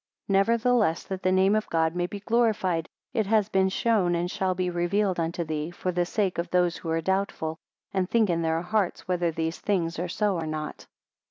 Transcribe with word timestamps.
49 0.25 0.39
Nevertheless, 0.41 1.03
that 1.03 1.21
the 1.21 1.31
name 1.31 1.55
of 1.55 1.69
God 1.69 1.93
may 1.95 2.07
be 2.07 2.21
glorified, 2.21 2.89
it 3.13 3.27
has 3.27 3.49
been 3.49 3.69
shown 3.69 4.15
and 4.15 4.31
shall 4.31 4.55
be 4.55 4.67
revealed 4.71 5.19
unto 5.19 5.43
thee, 5.43 5.69
for 5.69 5.91
the 5.91 6.07
sake 6.07 6.39
of 6.39 6.49
those 6.49 6.77
who 6.77 6.89
are 6.89 7.01
doubtful, 7.01 7.59
and 7.93 8.09
think 8.09 8.27
in 8.27 8.41
their 8.41 8.63
hearts 8.63 9.07
whether 9.07 9.29
these 9.29 9.59
things 9.59 9.99
are 9.99 10.09
so 10.09 10.33
or 10.33 10.47
not. 10.47 10.87